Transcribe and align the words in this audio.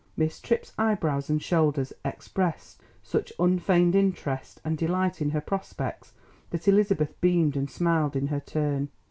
Miss 0.17 0.39
Tripp's 0.41 0.73
eyebrows 0.79 1.29
and 1.29 1.39
shoulders 1.39 1.93
expressed 2.03 2.81
such 3.03 3.31
unfeigned 3.37 3.93
interest 3.93 4.59
and 4.65 4.75
delight 4.75 5.21
in 5.21 5.29
her 5.29 5.41
prospects 5.41 6.13
that 6.49 6.67
Elizabeth 6.67 7.21
beamed 7.21 7.55
and 7.55 7.69
smiled 7.69 8.15
in 8.15 8.25
her 8.25 8.39
turn. 8.39 8.89